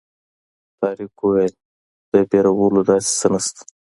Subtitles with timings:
[0.79, 1.53] طارق وویل
[2.09, 3.61] د وېرېدلو داسې څه نه شته.